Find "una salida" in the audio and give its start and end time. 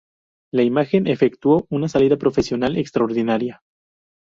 1.69-2.17